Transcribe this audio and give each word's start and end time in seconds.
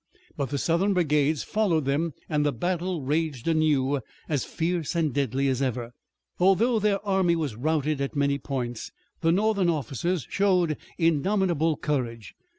But 0.35 0.49
Southern 0.59 0.95
brigades 0.95 1.43
followed 1.43 1.85
them 1.85 2.15
and 2.27 2.43
the 2.43 2.51
battle 2.51 3.03
raged 3.03 3.47
anew, 3.47 4.01
as 4.27 4.45
fierce 4.45 4.95
and 4.95 5.13
deadly 5.13 5.47
as 5.47 5.61
ever. 5.61 5.91
Although 6.39 6.79
their 6.79 7.05
army 7.05 7.35
was 7.35 7.55
routed 7.55 8.01
at 8.01 8.15
many 8.15 8.39
points 8.39 8.89
the 9.19 9.31
Northern 9.31 9.69
officers 9.69 10.25
showed 10.27 10.77
indomitable 10.97 11.77
courage. 11.77 12.33